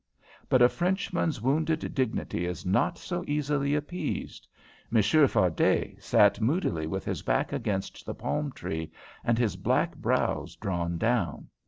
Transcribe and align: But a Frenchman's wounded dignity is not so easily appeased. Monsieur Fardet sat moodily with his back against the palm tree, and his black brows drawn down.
But 0.49 0.63
a 0.63 0.67
Frenchman's 0.67 1.43
wounded 1.43 1.93
dignity 1.93 2.47
is 2.47 2.65
not 2.65 2.97
so 2.97 3.23
easily 3.27 3.75
appeased. 3.75 4.47
Monsieur 4.89 5.27
Fardet 5.27 6.01
sat 6.01 6.41
moodily 6.41 6.87
with 6.87 7.05
his 7.05 7.21
back 7.21 7.53
against 7.53 8.07
the 8.07 8.15
palm 8.15 8.51
tree, 8.51 8.91
and 9.23 9.37
his 9.37 9.55
black 9.55 9.95
brows 9.95 10.55
drawn 10.55 10.97
down. 10.97 11.49